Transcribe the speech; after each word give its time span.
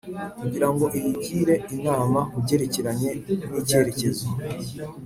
Kugira 0.41 0.67
ngo 0.73 0.85
iyigire 0.97 1.55
inama 1.75 2.19
ku 2.31 2.37
byerekeranye 2.43 3.09
n’cyerekezo 3.57 4.27